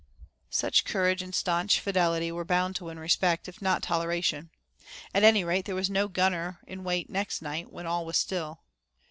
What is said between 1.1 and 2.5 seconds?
and stanch fidelity were